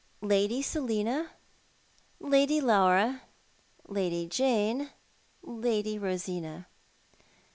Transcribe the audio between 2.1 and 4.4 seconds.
Lady Laura, Lady